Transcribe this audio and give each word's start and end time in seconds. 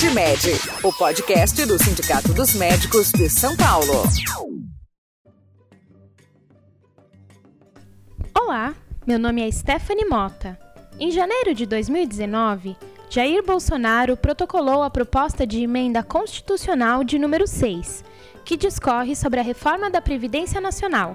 PodMed, 0.00 0.48
o 0.82 0.90
podcast 0.94 1.66
do 1.66 1.78
Sindicato 1.78 2.32
dos 2.32 2.54
Médicos 2.54 3.12
de 3.12 3.28
São 3.28 3.54
Paulo. 3.54 3.92
Olá, 8.34 8.74
meu 9.06 9.18
nome 9.18 9.46
é 9.46 9.50
Stephanie 9.52 10.06
Mota. 10.06 10.58
Em 10.98 11.10
janeiro 11.10 11.52
de 11.52 11.66
2019, 11.66 12.78
Jair 13.10 13.44
Bolsonaro 13.44 14.16
protocolou 14.16 14.82
a 14.82 14.88
proposta 14.88 15.46
de 15.46 15.62
emenda 15.62 16.02
constitucional 16.02 17.04
de 17.04 17.18
número 17.18 17.46
6, 17.46 18.02
que 18.42 18.56
discorre 18.56 19.14
sobre 19.14 19.38
a 19.38 19.42
reforma 19.42 19.90
da 19.90 20.00
Previdência 20.00 20.62
Nacional. 20.62 21.14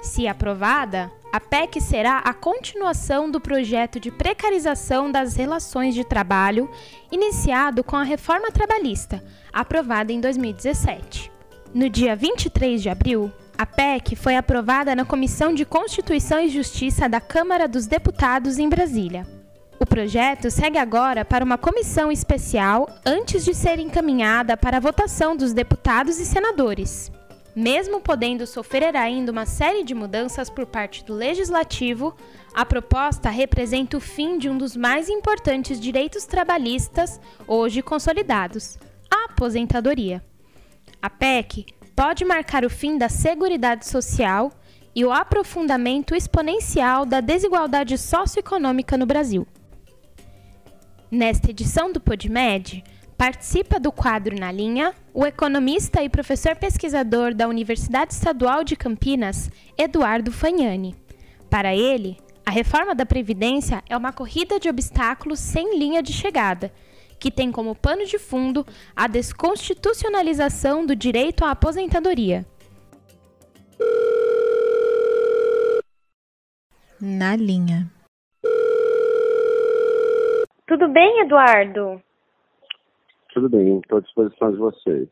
Se 0.00 0.26
aprovada, 0.26 1.12
a 1.32 1.38
PEC 1.38 1.80
será 1.80 2.18
a 2.18 2.34
continuação 2.34 3.30
do 3.30 3.40
projeto 3.40 4.00
de 4.00 4.10
precarização 4.10 5.10
das 5.12 5.36
relações 5.36 5.94
de 5.94 6.02
trabalho 6.02 6.68
iniciado 7.10 7.84
com 7.84 7.94
a 7.94 8.02
reforma 8.02 8.50
trabalhista, 8.50 9.22
aprovada 9.52 10.12
em 10.12 10.20
2017. 10.20 11.30
No 11.72 11.88
dia 11.88 12.16
23 12.16 12.82
de 12.82 12.88
abril, 12.88 13.30
a 13.56 13.64
PEC 13.64 14.16
foi 14.16 14.36
aprovada 14.36 14.96
na 14.96 15.04
Comissão 15.04 15.54
de 15.54 15.64
Constituição 15.64 16.40
e 16.40 16.48
Justiça 16.48 17.08
da 17.08 17.20
Câmara 17.20 17.68
dos 17.68 17.86
Deputados 17.86 18.58
em 18.58 18.68
Brasília. 18.68 19.24
O 19.78 19.86
projeto 19.86 20.50
segue 20.50 20.78
agora 20.78 21.24
para 21.24 21.44
uma 21.44 21.56
comissão 21.56 22.10
especial 22.10 22.88
antes 23.06 23.44
de 23.44 23.54
ser 23.54 23.78
encaminhada 23.78 24.56
para 24.56 24.78
a 24.78 24.80
votação 24.80 25.36
dos 25.36 25.52
deputados 25.52 26.18
e 26.18 26.26
senadores. 26.26 27.10
Mesmo 27.60 28.00
podendo 28.00 28.46
sofrer 28.46 28.96
ainda 28.96 29.30
uma 29.30 29.44
série 29.44 29.84
de 29.84 29.94
mudanças 29.94 30.48
por 30.48 30.64
parte 30.64 31.04
do 31.04 31.12
legislativo, 31.12 32.16
a 32.54 32.64
proposta 32.64 33.28
representa 33.28 33.98
o 33.98 34.00
fim 34.00 34.38
de 34.38 34.48
um 34.48 34.56
dos 34.56 34.74
mais 34.74 35.10
importantes 35.10 35.78
direitos 35.78 36.24
trabalhistas 36.24 37.20
hoje 37.46 37.82
consolidados, 37.82 38.78
a 39.10 39.26
aposentadoria. 39.26 40.24
A 41.02 41.10
PEC 41.10 41.66
pode 41.94 42.24
marcar 42.24 42.64
o 42.64 42.70
fim 42.70 42.96
da 42.96 43.10
Seguridade 43.10 43.86
Social 43.86 44.50
e 44.94 45.04
o 45.04 45.12
aprofundamento 45.12 46.14
exponencial 46.14 47.04
da 47.04 47.20
desigualdade 47.20 47.98
socioeconômica 47.98 48.96
no 48.96 49.04
Brasil. 49.04 49.46
Nesta 51.10 51.50
edição 51.50 51.92
do 51.92 52.00
PodMed, 52.00 52.82
Participa 53.20 53.78
do 53.78 53.92
quadro 53.92 54.34
Na 54.34 54.50
Linha 54.50 54.94
o 55.12 55.26
economista 55.26 56.02
e 56.02 56.08
professor 56.08 56.56
pesquisador 56.56 57.34
da 57.34 57.48
Universidade 57.48 58.14
Estadual 58.14 58.64
de 58.64 58.74
Campinas, 58.74 59.50
Eduardo 59.76 60.32
Fagnani. 60.32 60.96
Para 61.50 61.76
ele, 61.76 62.16
a 62.46 62.50
reforma 62.50 62.94
da 62.94 63.04
Previdência 63.04 63.82
é 63.90 63.94
uma 63.94 64.10
corrida 64.10 64.58
de 64.58 64.70
obstáculos 64.70 65.38
sem 65.38 65.78
linha 65.78 66.02
de 66.02 66.14
chegada, 66.14 66.72
que 67.18 67.30
tem 67.30 67.52
como 67.52 67.74
pano 67.74 68.06
de 68.06 68.18
fundo 68.18 68.66
a 68.96 69.06
desconstitucionalização 69.06 70.86
do 70.86 70.96
direito 70.96 71.44
à 71.44 71.50
aposentadoria. 71.50 72.46
Na 76.98 77.36
linha. 77.36 77.86
Tudo 80.66 80.88
bem, 80.88 81.20
Eduardo? 81.20 82.00
Tudo 83.32 83.48
bem, 83.48 83.78
estou 83.78 83.98
à 83.98 84.00
disposição 84.00 84.50
de 84.52 84.58
vocês. 84.58 85.08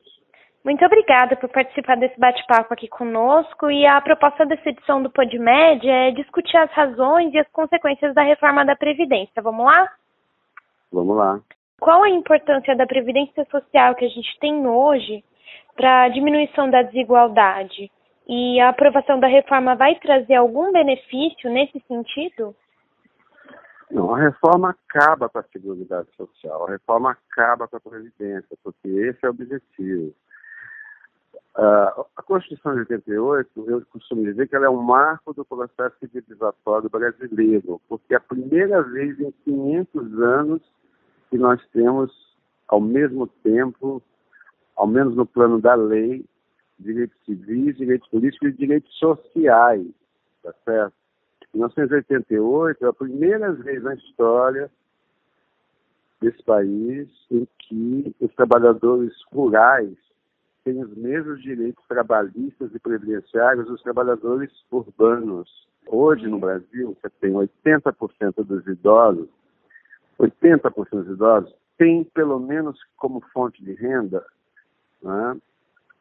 Muito 0.65 0.85
obrigada 0.85 1.37
por 1.37 1.49
participar 1.49 1.97
desse 1.97 2.19
bate-papo 2.19 2.75
aqui 2.75 2.89
conosco. 2.89 3.71
E 3.71 3.87
a 3.87 4.01
proposta 4.01 4.45
dessa 4.45 4.69
edição 4.69 5.03
do 5.03 5.11
PodMed 5.11 5.89
é 5.89 6.11
discutir 6.11 6.57
as 6.57 6.71
razões 6.73 7.33
e 7.33 7.39
as 7.39 7.49
consequências 7.49 8.15
da 8.15 8.23
reforma 8.23 8.65
da 8.65 8.77
Previdência. 8.77 9.41
Vamos 9.41 9.65
lá? 9.65 9.89
Vamos 10.93 11.17
lá. 11.17 11.41
Qual 11.81 12.03
a 12.03 12.11
importância 12.11 12.75
da 12.77 12.87
Previdência 12.87 13.47
Social 13.51 13.95
que 13.95 14.05
a 14.05 14.09
gente 14.09 14.39
tem 14.41 14.67
hoje 14.67 15.25
para 15.77 16.03
a 16.03 16.09
diminuição 16.09 16.69
da 16.69 16.83
desigualdade? 16.83 17.91
E 18.29 18.61
a 18.61 18.69
aprovação 18.69 19.19
da 19.19 19.27
reforma 19.27 19.75
vai 19.75 19.95
trazer 19.95 20.35
algum 20.35 20.73
benefício 20.73 21.49
nesse 21.51 21.81
sentido? 21.87 22.55
Não, 23.91 24.15
a 24.15 24.19
reforma 24.19 24.71
acaba 24.71 25.29
com 25.29 25.39
a 25.39 25.43
Seguridade 25.45 26.09
Social, 26.17 26.67
a 26.67 26.71
reforma 26.73 27.11
acaba 27.11 27.67
com 27.67 27.77
a 27.77 27.81
Previdência, 27.81 28.57
porque 28.63 28.89
esse 28.89 29.19
é 29.23 29.29
o 29.29 29.31
objetivo. 29.31 30.15
Uh, 31.57 32.05
a 32.17 32.23
Constituição 32.23 32.75
de 32.75 32.81
88, 32.81 33.51
eu 33.67 33.83
costumo 33.87 34.23
dizer 34.23 34.47
que 34.47 34.55
ela 34.55 34.67
é 34.67 34.71
um 34.71 34.83
marco 34.83 35.33
do 35.33 35.45
processo 35.45 35.97
civilizatório 35.99 36.89
brasileiro, 36.89 37.81
porque 37.89 38.15
é 38.15 38.19
a 38.19 38.21
primeira 38.21 38.83
vez 38.83 39.19
em 39.19 39.33
500 39.45 40.21
anos 40.21 40.63
que 41.31 41.39
nós 41.39 41.61
temos, 41.73 42.13
ao 42.69 42.81
mesmo 42.81 43.27
tempo, 43.43 44.03
ao 44.77 44.87
menos 44.87 45.17
no 45.17 45.27
plano 45.27 45.61
da 45.61 45.75
lei, 45.75 46.25
direitos 46.79 47.17
civis, 47.25 47.77
direitos 47.77 48.09
políticos 48.09 48.51
e 48.51 48.53
direitos 48.53 48.97
sociais, 48.99 49.87
tá 50.43 50.55
certo? 50.65 50.95
Em 51.55 51.59
1988, 51.59 52.85
é 52.85 52.89
a 52.89 52.93
primeira 52.93 53.53
vez 53.53 53.83
na 53.83 53.95
história 53.95 54.71
desse 56.21 56.43
país 56.43 57.09
em 57.31 57.49
que 57.59 58.15
os 58.21 58.35
trabalhadores 58.35 59.13
rurais 59.33 59.97
têm 60.65 60.83
os 60.83 60.95
mesmos 60.97 61.41
direitos 61.41 61.83
trabalhistas 61.87 62.75
e 62.75 62.79
previdenciários 62.79 63.67
dos 63.67 63.83
trabalhadores 63.83 64.51
urbanos. 64.71 65.67
Hoje, 65.87 66.27
no 66.27 66.39
Brasil, 66.39 66.97
você 67.01 67.09
tem 67.21 67.33
80% 67.33 68.45
dos 68.45 68.67
idosos, 68.67 69.29
80% 70.19 70.91
dos 70.91 71.09
idosos 71.09 71.55
têm, 71.79 72.05
pelo 72.05 72.39
menos 72.39 72.79
como 72.97 73.21
fonte 73.33 73.65
de 73.65 73.73
renda, 73.73 74.23
né, 75.03 75.37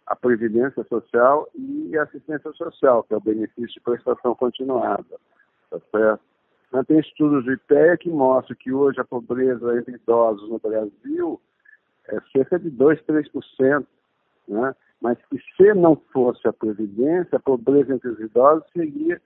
a 0.05 0.15
previdência 0.15 0.83
social 0.85 1.47
e 1.55 1.97
a 1.97 2.03
assistência 2.03 2.51
social, 2.53 3.03
que 3.03 3.13
é 3.13 3.17
o 3.17 3.21
benefício 3.21 3.73
de 3.73 3.79
prestação 3.79 4.35
continuada 4.35 5.17
tá 5.69 5.79
certo? 5.91 6.21
Mas 6.71 6.85
tem 6.85 6.99
estudos 6.99 7.45
do 7.45 7.53
IPEA 7.53 7.97
que 7.97 8.09
mostram 8.09 8.57
que 8.57 8.71
hoje 8.71 8.99
a 8.99 9.05
pobreza 9.05 9.77
entre 9.77 9.95
idosos 9.95 10.49
no 10.49 10.59
Brasil 10.59 11.41
é 12.09 12.19
cerca 12.31 12.59
de 12.59 12.69
2, 12.69 13.01
3%, 13.03 13.85
né? 14.47 14.75
mas 15.01 15.17
que 15.27 15.37
se 15.55 15.73
não 15.73 15.95
fosse 16.11 16.47
a 16.47 16.53
Previdência, 16.53 17.37
a 17.37 17.39
pobreza 17.39 17.93
entre 17.93 18.09
os 18.09 18.19
idosos 18.19 18.65
seria 18.71 19.21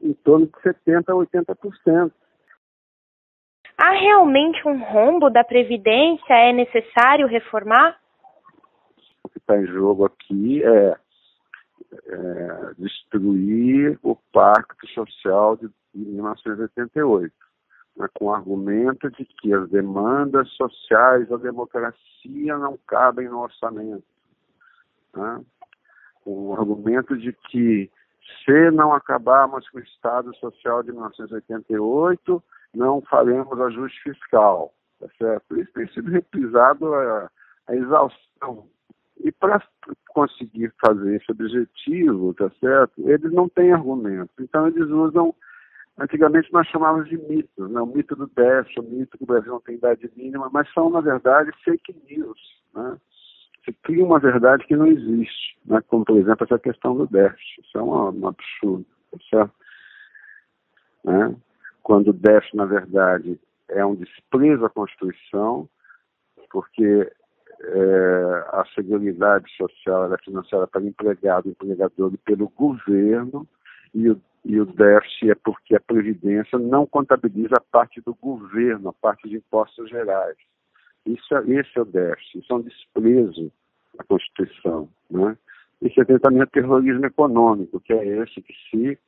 em 0.00 0.12
torno 0.12 0.46
de 0.46 0.52
70% 0.52 1.04
a 1.08 1.12
80%. 1.12 2.12
Há 3.76 3.90
realmente 3.90 4.66
um 4.66 4.82
rombo 4.82 5.30
da 5.30 5.42
Previdência? 5.42 6.34
É 6.34 6.52
necessário 6.52 7.26
reformar? 7.26 7.98
O 9.22 9.28
que 9.28 9.38
está 9.38 9.56
em 9.56 9.66
jogo 9.66 10.04
aqui 10.04 10.62
é 10.62 10.96
é, 12.06 12.74
destruir 12.78 13.98
o 14.02 14.16
Pacto 14.32 14.86
Social 14.88 15.56
de 15.56 15.70
1988, 15.94 17.32
né, 17.96 18.08
com 18.14 18.26
o 18.26 18.34
argumento 18.34 19.10
de 19.10 19.24
que 19.24 19.52
as 19.52 19.68
demandas 19.70 20.48
sociais 20.52 21.28
da 21.28 21.36
democracia 21.36 22.58
não 22.58 22.78
cabem 22.86 23.28
no 23.28 23.40
orçamento, 23.40 24.04
né, 25.14 25.44
com 26.22 26.48
o 26.48 26.54
argumento 26.54 27.16
de 27.16 27.32
que 27.32 27.90
se 28.44 28.70
não 28.70 28.92
acabarmos 28.92 29.68
com 29.68 29.78
o 29.78 29.82
Estado 29.82 30.34
Social 30.36 30.82
de 30.82 30.92
1988, 30.92 32.42
não 32.74 33.00
faremos 33.02 33.60
ajuste 33.60 34.02
fiscal, 34.02 34.72
tá 34.98 35.06
certo? 35.18 35.60
Isso 35.60 35.72
tem 35.72 35.88
sido 35.88 36.10
reprisado 36.10 36.94
a, 36.94 37.30
a 37.68 37.76
exaustão 37.76 38.66
e 39.22 39.30
para 39.32 39.62
conseguir 40.08 40.72
fazer 40.80 41.16
esse 41.16 41.30
objetivo, 41.30 42.34
tá 42.34 42.50
certo? 42.60 43.08
Eles 43.08 43.32
não 43.32 43.48
têm 43.48 43.72
argumento. 43.72 44.30
Então 44.40 44.66
eles 44.66 44.88
usam, 44.88 45.34
antigamente 45.98 46.52
nós 46.52 46.66
chamávamos 46.68 47.08
de 47.08 47.16
mitos, 47.16 47.70
né? 47.70 47.80
O 47.80 47.86
mito 47.86 48.16
do 48.16 48.26
déficit, 48.26 48.80
o 48.80 48.82
mito 48.82 49.16
que 49.16 49.24
o 49.24 49.26
Brasil 49.26 49.52
não 49.52 49.60
tem 49.60 49.76
idade 49.76 50.10
mínima, 50.16 50.50
mas 50.52 50.72
são, 50.72 50.90
na 50.90 51.00
verdade, 51.00 51.50
fake 51.64 51.94
news, 52.08 52.38
né? 52.74 52.98
Você 53.64 53.72
cria 53.82 54.04
uma 54.04 54.18
verdade 54.18 54.66
que 54.66 54.76
não 54.76 54.86
existe, 54.86 55.58
né? 55.64 55.80
como, 55.88 56.04
por 56.04 56.18
exemplo, 56.18 56.44
essa 56.44 56.58
questão 56.58 56.94
do 56.94 57.06
déficit. 57.06 57.62
Isso 57.62 57.78
é 57.78 57.82
um, 57.82 58.28
absurdo, 58.28 58.84
tá 59.10 59.18
certo? 59.30 59.54
Né? 61.02 61.34
Quando 61.82 62.08
o 62.08 62.12
déficit, 62.12 62.56
na 62.56 62.66
verdade, 62.66 63.40
é 63.70 63.84
um 63.84 63.94
desprezo 63.94 64.66
à 64.66 64.70
Constituição, 64.70 65.66
porque 66.50 67.10
é, 67.66 68.44
a 68.48 68.64
Seguridade 68.74 69.50
Social 69.56 70.12
é 70.12 70.18
financiada 70.18 70.66
pelo 70.66 70.86
empregado, 70.86 71.48
empregador 71.48 72.12
e 72.12 72.18
pelo 72.18 72.48
governo, 72.50 73.46
e 73.94 74.10
o, 74.10 74.20
e 74.44 74.60
o 74.60 74.66
déficit 74.66 75.30
é 75.30 75.34
porque 75.34 75.74
a 75.74 75.80
Previdência 75.80 76.58
não 76.58 76.86
contabiliza 76.86 77.54
a 77.56 77.60
parte 77.60 78.00
do 78.00 78.14
governo, 78.14 78.90
a 78.90 78.92
parte 78.92 79.28
de 79.28 79.36
impostos 79.36 79.88
gerais. 79.88 80.36
Isso, 81.06 81.34
é, 81.34 81.42
esse 81.50 81.78
é 81.78 81.80
o 81.80 81.84
déficit, 81.84 82.38
isso 82.38 82.52
é 82.52 82.56
um 82.56 82.62
desprezo 82.62 83.52
à 83.98 84.04
Constituição. 84.04 84.88
Né? 85.10 85.36
E 85.80 85.90
você 85.90 86.04
tem 86.04 86.18
também 86.18 86.42
o 86.42 86.46
terrorismo 86.46 87.06
econômico, 87.06 87.80
que 87.80 87.92
é 87.92 88.06
esse 88.22 88.40
que 88.42 88.54
se, 88.70 88.98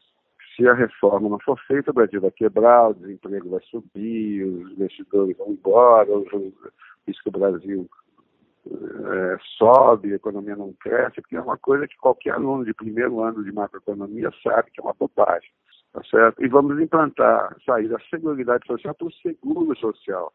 se 0.54 0.68
a 0.68 0.74
reforma 0.74 1.28
não 1.28 1.38
for 1.40 1.58
feita, 1.66 1.90
o 1.90 1.94
Brasil 1.94 2.20
vai 2.20 2.30
quebrar, 2.30 2.90
o 2.90 2.94
desemprego 2.94 3.50
vai 3.50 3.60
subir, 3.62 4.44
os 4.44 4.72
investidores 4.72 5.36
vão 5.36 5.52
embora, 5.52 6.08
isso 7.06 7.22
que 7.22 7.28
o 7.28 7.32
Brasil 7.38 7.88
é, 8.66 9.38
sobe, 9.58 10.12
a 10.12 10.16
economia 10.16 10.56
não 10.56 10.72
cresce, 10.72 11.20
porque 11.20 11.36
é 11.36 11.40
uma 11.40 11.56
coisa 11.56 11.86
que 11.86 11.96
qualquer 11.96 12.34
aluno 12.34 12.64
de 12.64 12.74
primeiro 12.74 13.22
ano 13.22 13.44
de 13.44 13.52
macroeconomia 13.52 14.30
sabe 14.42 14.70
que 14.70 14.80
é 14.80 14.84
uma 14.84 14.94
bobagem. 14.94 15.50
Tá 15.92 16.02
certo? 16.10 16.44
E 16.44 16.48
vamos 16.48 16.78
implantar, 16.80 17.56
sair 17.64 17.88
da 17.88 17.98
Seguridade 18.10 18.66
Social 18.66 18.94
para 18.94 19.06
o 19.06 19.12
Seguro 19.12 19.76
Social. 19.76 20.32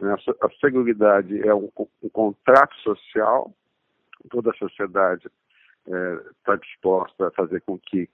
Né? 0.00 0.12
A 0.12 0.50
Seguridade 0.60 1.46
é 1.46 1.54
um, 1.54 1.70
um 2.02 2.08
contrato 2.08 2.74
social, 2.80 3.52
toda 4.30 4.50
a 4.50 4.54
sociedade 4.54 5.30
está 5.86 6.54
é, 6.54 6.56
disposta 6.56 7.28
a 7.28 7.30
fazer 7.32 7.60
com 7.60 7.78
que 7.78 8.08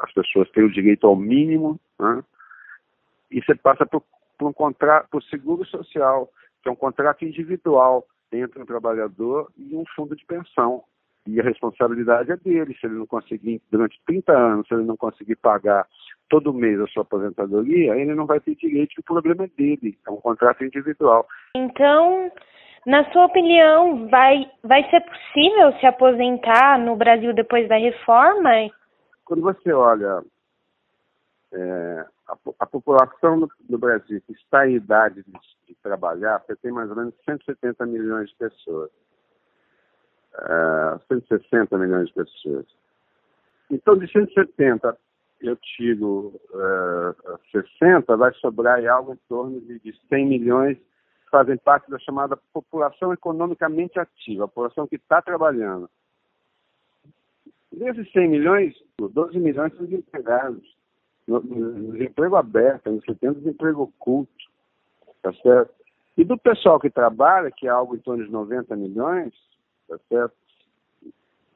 as 0.00 0.12
pessoas 0.12 0.50
tenham 0.50 0.68
o 0.68 0.72
direito 0.72 1.06
ao 1.06 1.14
mínimo, 1.14 1.78
né? 2.00 2.24
e 3.30 3.42
você 3.42 3.54
passa 3.54 3.86
por, 3.86 4.02
por 4.38 4.48
um 4.48 4.52
contrato, 4.52 5.08
por 5.10 5.22
seguro 5.24 5.64
social, 5.66 6.30
que 6.62 6.68
é 6.68 6.72
um 6.72 6.76
contrato 6.76 7.24
individual 7.24 8.06
entre 8.34 8.60
um 8.60 8.66
trabalhador 8.66 9.50
e 9.56 9.74
um 9.76 9.84
fundo 9.94 10.14
de 10.16 10.24
pensão. 10.24 10.82
E 11.26 11.40
a 11.40 11.44
responsabilidade 11.44 12.30
é 12.30 12.36
dele. 12.36 12.76
Se 12.78 12.86
ele 12.86 12.96
não 12.96 13.06
conseguir, 13.06 13.62
durante 13.70 13.98
30 14.06 14.32
anos, 14.32 14.68
se 14.68 14.74
ele 14.74 14.84
não 14.84 14.96
conseguir 14.96 15.36
pagar 15.36 15.86
todo 16.28 16.52
mês 16.52 16.78
a 16.80 16.86
sua 16.88 17.02
aposentadoria, 17.02 17.96
ele 17.96 18.14
não 18.14 18.26
vai 18.26 18.40
ter 18.40 18.54
direito, 18.56 18.98
o 18.98 19.02
problema 19.02 19.44
é 19.44 19.48
dele. 19.56 19.98
É 20.06 20.10
um 20.10 20.16
contrato 20.16 20.64
individual. 20.64 21.26
Então, 21.56 22.30
na 22.86 23.10
sua 23.10 23.26
opinião, 23.26 24.08
vai, 24.08 24.50
vai 24.62 24.88
ser 24.90 25.00
possível 25.00 25.72
se 25.80 25.86
aposentar 25.86 26.78
no 26.78 26.96
Brasil 26.96 27.32
depois 27.32 27.68
da 27.68 27.76
reforma? 27.76 28.50
Quando 29.24 29.42
você 29.42 29.72
olha 29.72 30.22
é, 31.54 32.06
a, 32.26 32.66
população 32.66 33.48
do, 33.68 33.78
Brasil 33.78 34.20
que 34.26 34.32
está 34.32 34.66
em 34.66 34.76
idade 34.76 35.22
de, 35.22 35.32
de, 35.68 35.74
trabalhar, 35.82 36.42
tem 36.62 36.72
mais 36.72 36.88
ou 36.90 36.96
menos 36.96 37.14
170 37.24 37.84
milhões 37.86 38.30
de 38.30 38.36
pessoas. 38.36 38.90
É, 40.34 40.98
160 41.08 41.78
milhões 41.78 42.08
de 42.08 42.14
pessoas. 42.14 42.66
Então, 43.70 43.96
de 43.96 44.10
170, 44.10 44.96
eu 45.40 45.56
tiro 45.56 46.40
é, 46.52 47.58
60, 47.78 48.16
vai 48.16 48.32
sobrar 48.34 48.84
algo 48.86 49.12
em 49.12 49.20
torno 49.28 49.60
de, 49.60 49.78
de 49.80 49.98
100 50.08 50.26
milhões 50.26 50.78
que 50.78 51.30
fazem 51.30 51.56
parte 51.58 51.90
da 51.90 51.98
chamada 51.98 52.36
população 52.52 53.12
economicamente 53.12 53.98
ativa, 53.98 54.44
a 54.44 54.48
população 54.48 54.86
que 54.86 54.96
está 54.96 55.20
trabalhando. 55.20 55.90
Desses 57.70 58.10
100 58.12 58.28
milhões, 58.28 58.74
12 58.98 59.38
milhões 59.38 59.76
são 59.76 59.84
desempregados 59.84 60.74
no, 61.26 61.40
desemprego 61.92 62.36
aberto, 62.36 62.90
você 63.00 63.14
tem 63.14 63.32
desemprego 63.32 63.82
oculto, 63.82 64.32
tá 65.22 65.32
certo? 65.34 65.72
E 66.16 66.24
do 66.24 66.38
pessoal 66.38 66.78
que 66.78 66.90
trabalha, 66.90 67.50
que 67.50 67.66
é 67.66 67.70
algo 67.70 67.96
em 67.96 67.98
torno 67.98 68.24
de 68.24 68.30
90 68.30 68.76
milhões, 68.76 69.32
tá 69.88 69.98
certo? 70.08 70.34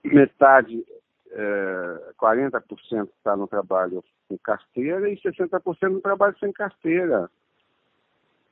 Metade, 0.03 0.85
é, 1.31 2.12
40% 2.20 3.09
está 3.17 3.37
no 3.37 3.47
trabalho 3.47 4.03
com 4.29 4.38
carteira 4.38 5.09
e 5.09 5.17
60% 5.17 5.88
no 5.91 6.00
trabalho 6.00 6.37
sem 6.38 6.53
carteira. 6.53 7.31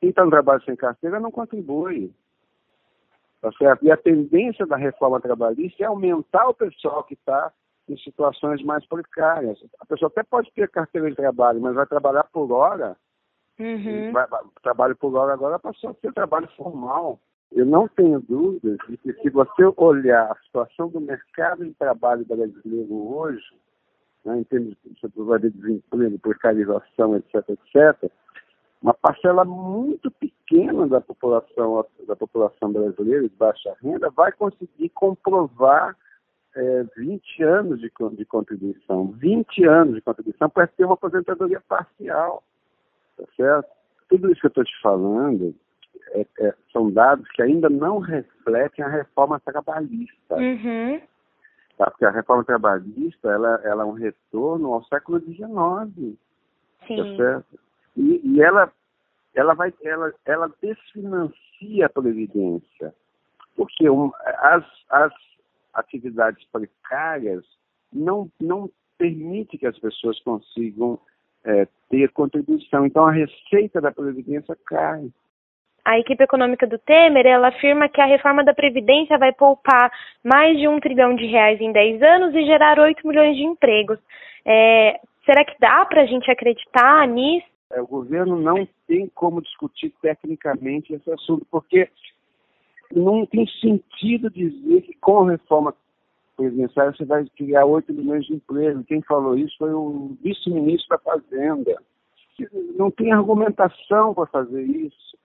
Quem 0.01 0.11
está 0.11 0.25
no 0.25 0.31
trabalho 0.31 0.63
sem 0.65 0.77
carteira 0.77 1.19
não 1.19 1.31
contribui. 1.31 2.13
Tá 3.41 3.51
certo? 3.53 3.85
E 3.85 3.91
a 3.91 3.97
tendência 3.97 4.67
da 4.67 4.77
reforma 4.77 5.21
trabalhista 5.21 5.83
é 5.83 5.87
aumentar 5.87 6.49
o 6.49 6.55
pessoal 6.55 7.05
que 7.05 7.15
está 7.15 7.53
em 7.89 7.97
situações 7.99 8.63
mais 8.63 8.85
precárias. 8.87 9.59
A 9.81 9.87
pessoa 9.87 10.09
até 10.09 10.23
pode 10.23 10.51
ter 10.53 10.69
carteira 10.69 11.09
de 11.09 11.17
trabalho, 11.17 11.61
mas 11.61 11.75
vai 11.75 11.87
trabalhar 11.87 12.25
por 12.25 12.51
hora. 12.53 12.97
Uhum. 13.59 14.13
Vai, 14.13 14.27
vai, 14.27 14.43
trabalho 14.63 14.97
por 14.97 15.15
hora 15.15 15.33
agora 15.33 15.59
passou 15.59 15.91
a 15.91 15.95
ser 15.95 16.13
trabalho 16.13 16.49
formal. 16.57 17.19
Eu 17.53 17.65
não 17.65 17.89
tenho 17.89 18.21
dúvidas 18.21 18.77
de 18.89 18.97
que 18.99 19.13
se 19.15 19.31
você 19.31 19.73
olhar 19.77 20.31
a 20.31 20.37
situação 20.45 20.89
do 20.89 21.01
mercado 21.01 21.65
de 21.65 21.73
trabalho 21.75 22.25
brasileiro 22.27 23.15
hoje, 23.15 23.55
né, 24.25 24.41
em 24.41 24.45
termos 24.45 24.77
de 24.83 25.51
desemprego, 25.51 26.19
precarização, 26.19 27.17
etc., 27.17 27.49
etc., 27.49 28.11
uma 28.83 28.93
parcela 28.93 29.45
muito 29.45 30.11
pequena 30.11 30.87
da 30.87 31.01
população 31.01 31.85
da 32.07 32.15
população 32.15 32.73
brasileira 32.73 33.23
de 33.23 33.35
baixa 33.35 33.75
renda 33.83 34.11
vai 34.11 34.31
conseguir 34.33 34.91
comprovar 34.91 35.97
é, 36.57 36.85
20 36.97 37.43
anos 37.43 37.81
de, 37.81 37.93
de 38.13 38.25
contribuição, 38.25 39.09
20 39.13 39.65
anos 39.67 39.95
de 39.95 40.01
contribuição 40.01 40.49
para 40.49 40.67
ter 40.67 40.85
uma 40.85 40.95
aposentadoria 40.95 41.61
parcial, 41.69 42.43
tá 43.17 43.25
certo? 43.37 43.69
Tudo 44.09 44.31
isso 44.31 44.41
que 44.41 44.47
eu 44.47 44.49
estou 44.49 44.65
te 44.65 44.81
falando 44.81 45.55
é, 46.13 46.27
é, 46.41 46.55
são 46.73 46.91
dados 46.91 47.29
que 47.33 47.43
ainda 47.43 47.69
não 47.69 47.99
refletem 47.99 48.85
a 48.85 48.89
reforma 48.89 49.39
trabalhista. 49.41 50.37
Uhum. 50.37 51.01
Tá? 51.77 51.91
Porque 51.91 52.07
a 52.07 52.11
reforma 52.11 52.45
trabalhista 52.45 53.29
ela, 53.29 53.61
ela 53.63 53.83
é 53.83 53.87
um 53.87 53.93
retorno 53.93 54.73
ao 54.73 54.85
século 54.85 55.21
XIX. 55.21 56.17
Sim. 56.87 56.97
Tá 56.97 57.17
certo? 57.17 57.61
E, 57.97 58.21
e 58.25 58.41
ela, 58.41 58.73
ela, 59.35 59.55
vai, 59.55 59.75
ela, 59.83 60.15
ela 60.25 60.51
desfinancia 60.63 61.87
a 61.87 61.91
Previdência. 61.91 62.95
Porque 63.57 63.91
um, 63.91 64.11
as, 64.25 64.65
as 64.91 65.13
atividades 65.77 66.45
precárias 66.51 67.45
não, 67.93 68.31
não 68.41 68.71
permite 68.99 69.59
que 69.59 69.67
as 69.67 69.79
pessoas 69.79 70.19
consigam 70.21 70.99
é, 71.45 71.67
ter 71.89 72.11
contribuição. 72.13 72.87
Então, 72.87 73.07
a 73.07 73.13
receita 73.13 73.81
da 73.81 73.93
Previdência 73.93 74.57
cai. 74.67 75.09
A 75.85 75.99
equipe 76.01 76.23
econômica 76.25 76.67
do 76.67 76.79
Temer, 76.79 77.27
ela 77.27 77.49
afirma 77.49 77.89
que 77.89 78.01
a 78.01 78.07
reforma 78.07 78.43
da 78.43 78.53
Previdência 78.53 79.17
vai 79.19 79.33
poupar 79.33 79.93
mais 80.25 80.59
de 80.59 80.67
um 80.67 80.81
trilhão 80.81 81.15
de 81.15 81.25
reais 81.27 81.61
em 81.61 81.71
10 81.71 82.03
anos 82.03 82.35
e 82.35 82.45
gerar 82.45 82.79
8 82.81 83.07
milhões 83.07 83.37
de 83.37 83.45
empregos. 83.45 83.99
É, 84.45 84.99
será 85.25 85.45
que 85.45 85.57
dá 85.61 85.85
para 85.85 86.03
a 86.03 86.07
gente 86.07 86.29
acreditar 86.29 87.07
nisso? 87.07 87.47
É, 87.71 87.81
o 87.81 87.87
governo 87.87 88.37
não 88.37 88.67
tem 88.89 89.09
como 89.15 89.41
discutir 89.43 89.93
tecnicamente 90.03 90.93
esse 90.93 91.11
assunto, 91.13 91.47
porque 91.51 91.89
não 92.95 93.27
tem 93.27 93.47
sentido 93.61 94.31
dizer 94.31 94.83
que 94.83 94.95
com 95.01 95.27
a 95.27 95.33
reforma 95.33 95.75
presidencial 96.37 96.93
você 96.93 97.05
vai 97.05 97.25
criar 97.37 97.65
8 97.65 97.93
milhões 97.93 98.27
de 98.27 98.35
empregos. 98.35 98.87
Quem 98.87 99.03
falou 99.03 99.37
isso 99.37 99.57
foi 99.59 99.73
o 99.73 100.17
vice-ministro 100.23 100.89
da 100.91 100.99
Fazenda. 100.99 101.77
Não 102.77 102.91
tem 102.91 103.13
argumentação 103.13 104.15
para 104.15 104.27
fazer 104.27 104.63
isso. 104.63 105.17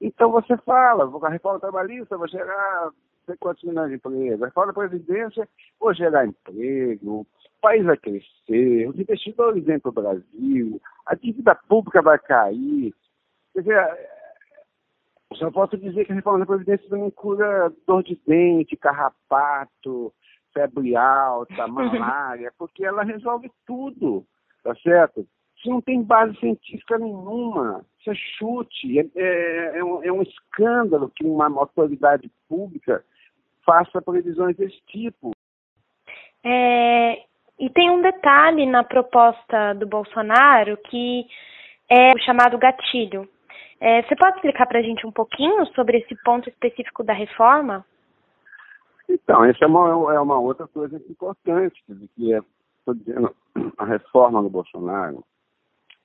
Então 0.00 0.30
você 0.30 0.56
fala, 0.58 1.10
a 1.24 1.30
reforma 1.30 1.60
trabalhista 1.60 2.18
vai 2.18 2.28
gerar 2.28 2.90
sei 3.26 3.36
quantos 3.38 3.64
milhões 3.64 3.88
de 3.88 3.96
empregos, 3.96 4.42
a 4.42 4.46
reforma 4.46 4.72
da 4.72 4.80
Previdência 4.80 5.48
vai 5.80 5.94
gerar 5.94 6.26
emprego, 6.26 7.20
o 7.20 7.26
país 7.60 7.84
vai 7.84 7.96
crescer, 7.96 8.88
os 8.88 8.98
investidores 8.98 9.64
vêm 9.64 9.80
para 9.80 9.88
o 9.88 9.92
Brasil, 9.92 10.80
a 11.04 11.14
dívida 11.14 11.54
pública 11.68 12.00
vai 12.00 12.18
cair. 12.18 12.94
Quer 13.52 13.60
dizer, 13.60 14.15
só 15.34 15.50
posso 15.50 15.76
dizer 15.76 16.04
que 16.04 16.12
a 16.12 16.14
reforma 16.14 16.40
da 16.40 16.46
Previdência 16.46 16.88
também 16.88 17.10
cura 17.10 17.72
dor 17.86 18.02
de 18.02 18.18
dente, 18.26 18.76
carrapato, 18.76 20.12
febre 20.52 20.96
alta, 20.96 21.66
malária, 21.68 22.52
porque 22.58 22.84
ela 22.84 23.02
resolve 23.02 23.50
tudo, 23.66 24.24
tá 24.62 24.74
certo? 24.76 25.26
Isso 25.56 25.70
não 25.70 25.80
tem 25.80 26.02
base 26.02 26.38
científica 26.38 26.98
nenhuma, 26.98 27.84
isso 27.98 28.10
é 28.10 28.14
chute, 28.14 28.98
é, 28.98 29.06
é, 29.16 29.78
é, 29.78 29.84
um, 29.84 30.04
é 30.04 30.12
um 30.12 30.22
escândalo 30.22 31.10
que 31.14 31.24
uma 31.24 31.46
autoridade 31.46 32.30
pública 32.48 33.04
faça 33.64 34.00
previsões 34.00 34.56
desse 34.56 34.80
tipo. 34.86 35.32
É, 36.44 37.22
e 37.58 37.68
tem 37.70 37.90
um 37.90 38.00
detalhe 38.00 38.66
na 38.66 38.84
proposta 38.84 39.74
do 39.74 39.86
Bolsonaro 39.86 40.76
que 40.88 41.26
é 41.90 42.12
o 42.12 42.18
chamado 42.20 42.58
gatilho. 42.58 43.28
É, 43.80 44.02
você 44.02 44.16
pode 44.16 44.36
explicar 44.36 44.66
para 44.66 44.78
a 44.78 44.82
gente 44.82 45.06
um 45.06 45.12
pouquinho 45.12 45.66
sobre 45.74 45.98
esse 45.98 46.14
ponto 46.22 46.48
específico 46.48 47.04
da 47.04 47.12
reforma? 47.12 47.84
Então, 49.08 49.44
essa 49.44 49.64
é 49.64 49.68
uma, 49.68 50.14
é 50.14 50.20
uma 50.20 50.38
outra 50.38 50.66
coisa 50.66 50.96
importante, 50.96 51.82
que 52.14 52.34
é, 52.34 52.40
estou 52.78 52.94
dizendo, 52.94 53.34
a 53.76 53.84
reforma 53.84 54.42
do 54.42 54.50
Bolsonaro 54.50 55.24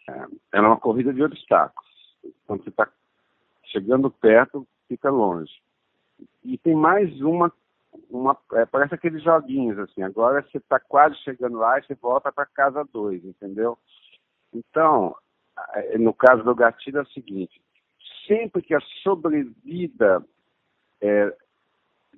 é, 0.08 0.25
é 0.54 0.62
uma 0.62 0.78
corrida 0.78 1.13
de 1.13 1.24
obstáculos. 1.24 1.90
Quando 2.46 2.63
você 2.63 2.70
está 2.70 2.88
chegando 3.66 4.12
perto, 4.12 4.68
fica 4.88 5.10
longe. 5.10 5.51
E 6.44 6.58
tem 6.58 6.75
mais 6.75 7.22
uma, 7.22 7.51
uma 8.10 8.38
é, 8.54 8.66
parece 8.66 8.94
aqueles 8.94 9.24
joguinhos, 9.24 9.80
assim, 9.80 10.04
agora 10.04 10.44
você 10.44 10.58
está 10.58 10.80
quase 10.80 11.16
chegando 11.18 11.58
lá 11.58 11.80
e 11.80 11.84
você 11.84 11.96
volta 11.96 12.32
para 12.32 12.46
casa 12.46 12.88
2, 12.92 13.25
entendeu? 13.25 13.78
Então, 14.54 15.16
no 15.98 16.13
caso 16.13 16.44
do 16.44 16.56
gatilho 16.56 17.00
é 17.00 17.01
o 17.01 17.08
seguinte, 17.08 17.62
sempre 18.27 18.62
que 18.62 18.74
a 18.74 18.82
sobrevida 19.03 20.24
é, 21.01 21.36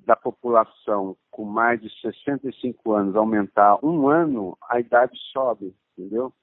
da 0.05 0.15
população 0.15 1.15
com 1.31 1.45
mais 1.45 1.81
de 1.81 1.89
65 2.01 2.93
anos 2.93 3.15
aumentar 3.15 3.77
um 3.83 4.07
ano, 4.07 4.57
a 4.69 4.79
idade 4.79 5.17
sobe. 5.31 5.73
entendeu? 5.97 6.33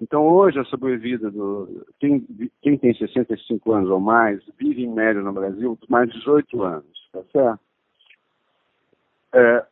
Então, 0.00 0.26
hoje, 0.26 0.58
a 0.58 0.64
sobrevida 0.64 1.30
do. 1.30 1.86
Quem, 2.00 2.26
quem 2.60 2.76
tem 2.76 2.94
65 2.94 3.72
anos 3.72 3.90
ou 3.90 4.00
mais 4.00 4.44
vive 4.58 4.82
em 4.82 4.92
média 4.92 5.22
no 5.22 5.32
Brasil 5.32 5.78
mais 5.88 6.10
de 6.10 6.18
18 6.18 6.62
anos, 6.62 7.08
tá 7.12 7.22
certo? 7.32 7.60
É, 9.32 9.66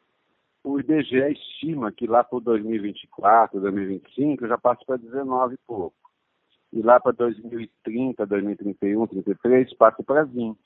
o 0.64 0.78
IBGE 0.78 1.32
estima 1.32 1.92
que 1.92 2.06
lá 2.06 2.22
para 2.22 2.38
2024, 2.38 3.60
2025 3.60 4.46
já 4.46 4.56
passa 4.56 4.84
para 4.86 4.96
19 4.96 5.54
e 5.54 5.58
pouco. 5.66 6.01
E 6.72 6.80
lá 6.80 6.98
para 6.98 7.12
2030, 7.12 8.24
2031, 8.26 9.06
2033 9.06 9.74
passa 9.74 10.02
para 10.02 10.24
20. 10.24 10.58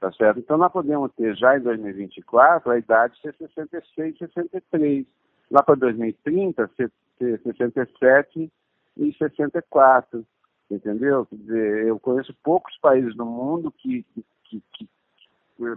Tá 0.00 0.12
certo? 0.12 0.40
Então 0.40 0.58
nós 0.58 0.72
podemos 0.72 1.12
ter 1.14 1.36
já 1.36 1.56
em 1.56 1.60
2024 1.60 2.70
a 2.70 2.78
idade 2.78 3.18
ser 3.20 3.34
66, 3.36 4.18
63. 4.18 5.06
Lá 5.50 5.62
para 5.62 5.76
2030 5.76 6.70
ser, 6.76 6.92
ser 7.18 7.40
67 7.40 8.52
e 8.96 9.12
64. 9.14 10.26
Entendeu? 10.70 11.26
Quer 11.26 11.36
dizer, 11.36 11.86
eu 11.86 12.00
conheço 12.00 12.34
poucos 12.42 12.76
países 12.78 13.14
no 13.16 13.26
mundo 13.26 13.70
que, 13.70 14.04
que, 14.44 14.62
que, 14.72 14.88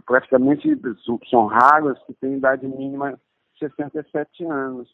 praticamente 0.06 0.68
são 1.30 1.46
raros 1.46 2.02
que 2.04 2.14
têm 2.16 2.38
idade 2.38 2.68
mínima 2.68 3.20
de 3.54 3.60
67 3.60 4.46
anos. 4.46 4.94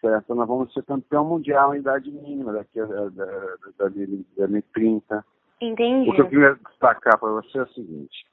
Certo? 0.00 0.34
Nós 0.34 0.46
vamos 0.46 0.72
ser 0.72 0.84
campeão 0.84 1.24
mundial 1.24 1.74
em 1.74 1.78
idade 1.78 2.10
mínima 2.10 2.52
daqui 2.52 2.78
a 2.80 2.86
2030. 3.78 5.24
Entendi. 5.60 6.10
O 6.10 6.14
que 6.14 6.20
eu 6.20 6.28
queria 6.28 6.54
destacar 6.54 7.18
para 7.18 7.30
você 7.30 7.58
é 7.58 7.62
o 7.62 7.68
seguinte: 7.68 8.26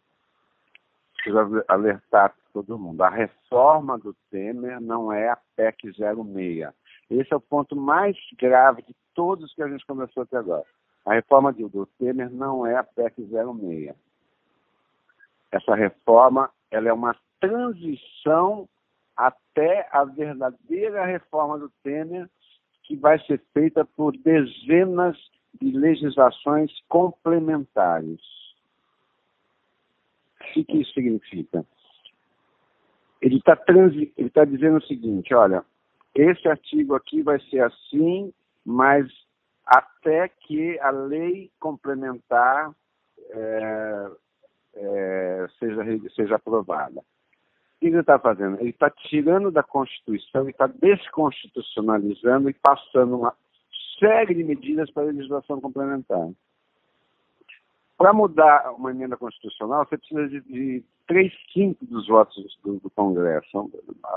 preciso 1.16 1.64
alertar 1.68 2.34
todo 2.54 2.78
mundo. 2.78 3.02
A 3.02 3.10
reforma 3.10 3.98
do 3.98 4.14
Temer 4.30 4.82
não 4.82 5.12
é 5.12 5.30
a 5.30 5.38
PEC 5.56 5.92
06. 5.94 6.74
Esse 7.10 7.34
é 7.34 7.36
o 7.36 7.42
ponto 7.42 7.76
mais 7.76 8.18
grave 8.38 8.82
de 8.82 8.96
todos 9.16 9.54
que 9.54 9.64
a 9.64 9.68
gente 9.70 9.86
conversou 9.86 10.24
até 10.24 10.38
agora. 10.38 10.66
A 11.06 11.14
reforma 11.14 11.54
do 11.54 11.86
Temer 11.98 12.30
não 12.30 12.68
é 12.68 12.76
a 12.76 12.84
PEC 12.84 13.26
06 13.26 13.96
essa 15.52 15.76
reforma 15.76 16.50
ela 16.70 16.90
é 16.90 16.94
uma 16.94 17.16
transição 17.40 18.68
até 19.18 19.88
a 19.92 20.04
verdadeira 20.04 21.04
reforma 21.06 21.58
do 21.58 21.70
Temer, 21.84 22.30
que 22.84 22.96
vai 22.96 23.20
ser 23.26 23.42
feita 23.54 23.84
por 23.84 24.16
dezenas 24.16 25.18
de 25.60 25.72
legislações 25.72 26.72
complementares. 26.88 28.22
O 30.56 30.64
que 30.64 30.78
isso 30.78 30.94
significa? 30.94 31.66
Ele 33.22 33.38
está 33.38 33.56
tá 33.56 34.46
dizendo 34.46 34.78
o 34.78 34.86
seguinte: 34.86 35.34
olha, 35.34 35.66
esse 36.16 36.48
artigo 36.48 36.96
aqui 36.96 37.22
vai 37.24 37.40
ser 37.50 37.62
assim, 37.62 38.32
mas 38.64 39.08
até 39.66 40.30
que 40.30 40.80
a 40.80 40.92
lei 40.92 41.52
complementar 41.60 42.72
é, 43.32 44.12
é, 44.76 45.48
seja, 45.60 45.84
seja 46.16 46.36
aprovada. 46.36 47.04
O 47.78 47.80
que 47.80 47.88
ele 47.88 48.00
está 48.00 48.18
fazendo? 48.18 48.60
Ele 48.60 48.72
está 48.72 48.90
tirando 48.90 49.52
da 49.52 49.62
Constituição 49.62 50.50
está 50.50 50.66
desconstitucionalizando 50.66 52.50
e 52.50 52.54
passando 52.54 53.20
uma 53.20 53.36
série 54.00 54.34
de 54.34 54.44
medidas 54.44 54.90
para 54.90 55.04
a 55.04 55.08
legislação 55.08 55.62
complementar. 55.62 56.28
Para 57.96 58.14
mudar 58.14 58.74
uma 58.74 58.92
emenda 58.92 59.16
constitucional, 59.16 59.86
você 59.86 59.98
precisa 59.98 60.28
de, 60.28 60.42
de 60.42 60.84
3 61.08 61.32
quintos 61.54 61.88
dos 61.88 62.08
votos 62.08 62.58
do, 62.64 62.80
do 62.80 62.90
Congresso. 62.90 63.72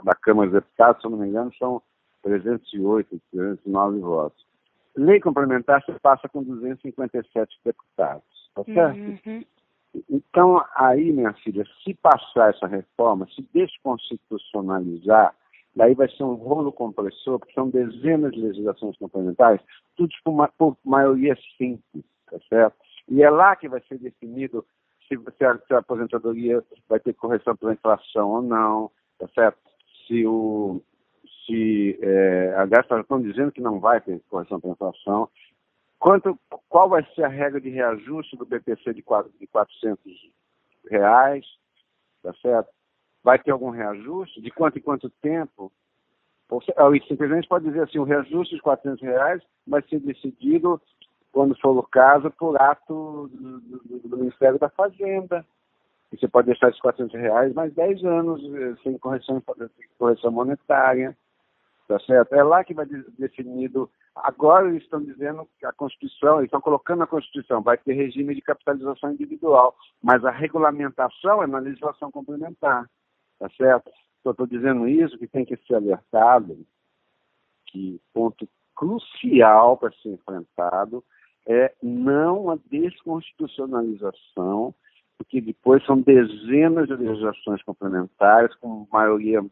Da 0.04 0.14
Câmara 0.14 0.50
dos 0.50 0.62
Deputados, 0.62 1.02
se 1.02 1.08
não 1.08 1.18
me 1.18 1.28
engano, 1.28 1.52
são 1.58 1.82
308, 2.22 3.20
309 3.30 4.00
votos. 4.00 4.46
Lei 4.96 5.20
complementar, 5.20 5.82
você 5.82 5.98
passa 6.00 6.28
com 6.28 6.42
257 6.42 7.60
deputados. 7.64 8.50
Tá 8.54 8.64
certo? 8.64 8.98
Uhum. 8.98 9.44
Então, 10.08 10.64
aí, 10.74 11.12
minha 11.12 11.32
filha, 11.34 11.64
se 11.82 11.94
passar 11.94 12.50
essa 12.50 12.66
reforma, 12.66 13.26
se 13.34 13.46
desconstitucionalizar, 13.52 15.34
daí 15.74 15.94
vai 15.94 16.08
ser 16.08 16.22
um 16.24 16.34
rolo 16.34 16.72
compressor, 16.72 17.38
porque 17.38 17.54
são 17.54 17.68
dezenas 17.68 18.32
de 18.32 18.40
legislações 18.40 18.96
complementares, 18.98 19.60
tudo 19.96 20.14
por, 20.24 20.32
ma 20.32 20.48
por 20.48 20.76
maioria 20.84 21.36
simples, 21.56 22.04
tá 22.30 22.38
certo? 22.48 22.76
E 23.08 23.22
é 23.22 23.30
lá 23.30 23.56
que 23.56 23.68
vai 23.68 23.80
ser 23.88 23.98
definido 23.98 24.64
se, 25.08 25.18
se, 25.36 25.44
a, 25.44 25.58
se 25.58 25.74
a 25.74 25.78
aposentadoria 25.78 26.62
vai 26.88 27.00
ter 27.00 27.12
correção 27.14 27.56
pela 27.56 27.72
inflação 27.72 28.30
ou 28.30 28.42
não, 28.42 28.90
tá 29.18 29.26
certo? 29.34 29.58
Se 30.06 30.24
o, 30.24 30.80
se 31.44 31.98
é, 32.00 32.54
aliás, 32.56 32.86
estão 32.88 33.20
dizendo 33.20 33.50
que 33.50 33.60
não 33.60 33.80
vai 33.80 34.00
ter 34.00 34.20
correção 34.28 34.60
pela 34.60 34.74
inflação, 34.74 35.28
Quanto, 36.00 36.40
qual 36.66 36.88
vai 36.88 37.04
ser 37.14 37.24
a 37.24 37.28
regra 37.28 37.60
de 37.60 37.68
reajuste 37.68 38.34
do 38.34 38.46
BPC 38.46 38.94
de, 38.94 39.02
4, 39.02 39.30
de 39.38 39.46
400 39.46 40.00
reais? 40.90 41.44
Tá 42.22 42.32
certo? 42.40 42.70
Vai 43.22 43.38
ter 43.38 43.50
algum 43.50 43.68
reajuste? 43.68 44.40
De 44.40 44.50
quanto 44.50 44.78
em 44.78 44.82
quanto 44.82 45.10
tempo? 45.20 45.70
Ou 46.48 46.62
simplesmente 47.06 47.46
pode 47.46 47.66
dizer 47.66 47.82
assim, 47.82 47.98
o 47.98 48.04
reajuste 48.04 48.56
de 48.56 48.62
400 48.62 49.02
reais 49.02 49.42
vai 49.66 49.82
ser 49.82 50.00
decidido, 50.00 50.80
quando 51.30 51.54
for 51.60 51.76
o 51.76 51.82
caso, 51.82 52.30
por 52.30 52.60
ato 52.60 53.28
do, 53.28 53.60
do, 53.60 54.08
do 54.08 54.16
Ministério 54.16 54.58
da 54.58 54.70
Fazenda. 54.70 55.44
E 56.10 56.16
você 56.16 56.26
pode 56.26 56.46
deixar 56.46 56.70
esses 56.70 56.80
400 56.80 57.14
reais 57.20 57.52
mais 57.52 57.74
10 57.74 58.04
anos 58.04 58.42
eh, 58.54 58.74
sem 58.82 58.98
correção, 58.98 59.40
sem 59.76 59.88
correção 59.98 60.32
monetária. 60.32 61.16
Tá 61.86 62.00
certo? 62.00 62.34
É 62.34 62.42
lá 62.42 62.64
que 62.64 62.72
vai 62.72 62.86
definido 63.18 63.88
Agora 64.14 64.68
eles 64.68 64.82
estão 64.82 65.02
dizendo 65.02 65.48
que 65.58 65.64
a 65.64 65.72
Constituição, 65.72 66.38
eles 66.38 66.46
estão 66.46 66.60
colocando 66.60 66.98
na 66.98 67.06
Constituição, 67.06 67.62
vai 67.62 67.78
ter 67.78 67.94
regime 67.94 68.34
de 68.34 68.42
capitalização 68.42 69.12
individual, 69.12 69.76
mas 70.02 70.24
a 70.24 70.30
regulamentação 70.30 71.42
é 71.42 71.46
na 71.46 71.58
legislação 71.58 72.10
complementar, 72.10 72.90
tá 73.38 73.48
certo? 73.56 73.90
Então, 74.20 74.32
estou 74.32 74.46
dizendo 74.46 74.88
isso 74.88 75.16
que 75.16 75.26
tem 75.26 75.44
que 75.44 75.56
ser 75.66 75.76
alertado, 75.76 76.58
que 77.66 78.00
ponto 78.12 78.48
crucial 78.74 79.76
para 79.76 79.92
ser 79.92 80.10
enfrentado 80.10 81.04
é 81.46 81.72
não 81.82 82.50
a 82.50 82.58
desconstitucionalização, 82.70 84.74
porque 85.16 85.40
depois 85.40 85.84
são 85.84 86.00
dezenas 86.00 86.88
de 86.88 86.96
legislações 86.96 87.62
complementares, 87.62 88.54
com 88.56 88.86
maioria 88.90 89.44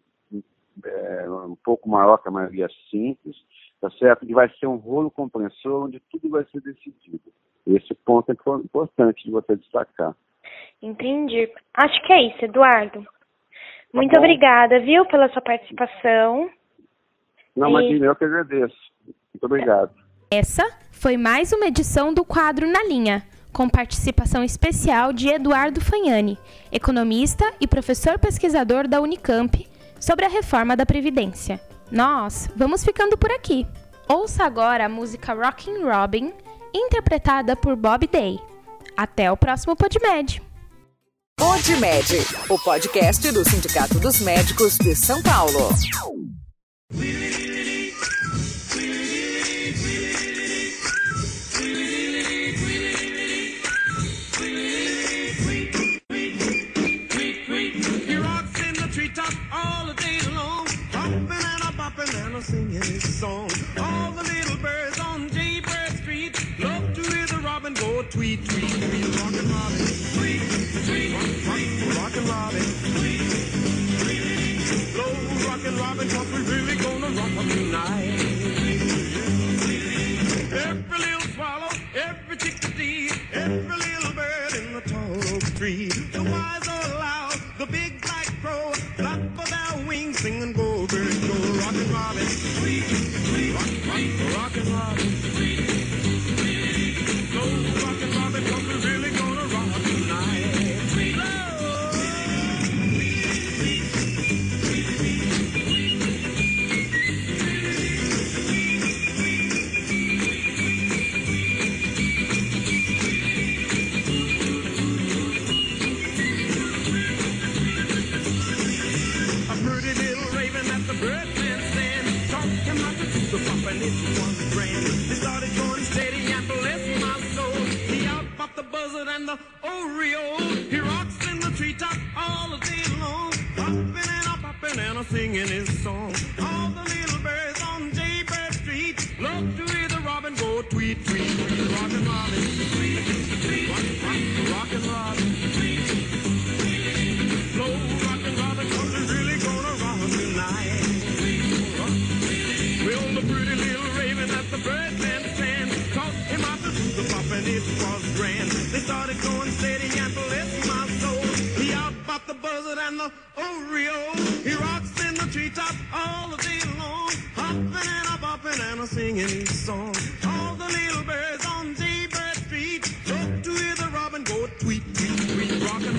é, 0.84 1.30
um 1.30 1.56
pouco 1.56 1.88
maior 1.88 2.18
que 2.18 2.28
a 2.28 2.32
maioria 2.32 2.68
simples, 2.90 3.36
tá 3.80 3.90
certo? 3.92 4.24
E 4.28 4.32
vai 4.32 4.48
ser 4.58 4.66
um 4.66 4.76
rolo 4.76 5.10
compressor 5.10 5.84
onde 5.84 6.00
tudo 6.10 6.30
vai 6.30 6.44
ser 6.52 6.60
decidido. 6.60 7.20
Esse 7.66 7.94
ponto 7.94 8.30
é 8.30 8.34
importante 8.64 9.24
de 9.24 9.30
você 9.30 9.56
destacar. 9.56 10.14
Entendi. 10.80 11.50
Acho 11.74 12.02
que 12.02 12.12
é 12.12 12.22
isso, 12.28 12.44
Eduardo. 12.44 13.06
Muito 13.92 14.12
tá 14.12 14.18
obrigada, 14.18 14.80
viu, 14.80 15.04
pela 15.06 15.28
sua 15.30 15.42
participação. 15.42 16.50
Não, 17.56 17.70
mas 17.70 17.90
eu 17.90 18.14
que 18.14 18.24
agradeço. 18.24 18.76
Muito 19.04 19.44
obrigado. 19.44 19.92
Essa 20.30 20.64
foi 20.92 21.16
mais 21.16 21.52
uma 21.52 21.66
edição 21.66 22.12
do 22.12 22.24
quadro 22.24 22.66
Na 22.70 22.84
Linha, 22.84 23.22
com 23.52 23.68
participação 23.68 24.44
especial 24.44 25.12
de 25.12 25.28
Eduardo 25.28 25.80
Fagnani, 25.80 26.36
economista 26.70 27.44
e 27.60 27.66
professor 27.66 28.18
pesquisador 28.18 28.86
da 28.86 29.00
Unicamp, 29.00 29.66
sobre 30.00 30.24
a 30.24 30.28
reforma 30.28 30.76
da 30.76 30.86
Previdência. 30.86 31.58
Nós 31.90 32.48
vamos 32.54 32.84
ficando 32.84 33.16
por 33.16 33.30
aqui. 33.30 33.66
Ouça 34.08 34.44
agora 34.44 34.86
a 34.86 34.88
música 34.88 35.32
Rockin' 35.32 35.82
Robin, 35.82 36.32
interpretada 36.74 37.56
por 37.56 37.76
Bob 37.76 38.06
Day. 38.06 38.38
Até 38.96 39.30
o 39.30 39.36
próximo 39.36 39.76
PodMed. 39.76 40.42
PodMed, 41.38 42.16
o 42.48 42.58
podcast 42.58 43.30
do 43.30 43.48
Sindicato 43.48 44.00
dos 44.00 44.20
Médicos 44.20 44.76
de 44.76 44.94
São 44.96 45.22
Paulo. 45.22 45.68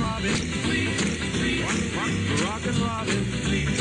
Robin. 0.09 0.33
Rock, 1.61 1.77
rock, 1.95 2.41
rock 2.41 2.65
and 2.65 2.77
Robin. 2.77 3.78